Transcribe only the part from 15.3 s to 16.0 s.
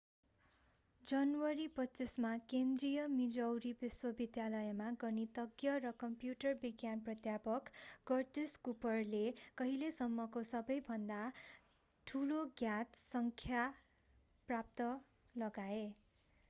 लगाए